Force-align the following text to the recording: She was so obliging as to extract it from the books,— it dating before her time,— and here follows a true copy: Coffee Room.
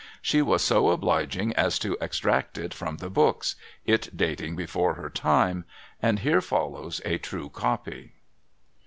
She 0.19 0.41
was 0.41 0.63
so 0.63 0.89
obliging 0.89 1.53
as 1.53 1.77
to 1.77 1.95
extract 2.01 2.57
it 2.57 2.73
from 2.73 2.97
the 2.97 3.09
books,— 3.11 3.55
it 3.95 4.09
dating 4.17 4.55
before 4.55 4.95
her 4.95 5.11
time,— 5.11 5.63
and 6.01 6.17
here 6.17 6.41
follows 6.41 7.01
a 7.05 7.19
true 7.19 7.49
copy: 7.49 7.51
Coffee 7.53 7.91
Room. 8.01 8.09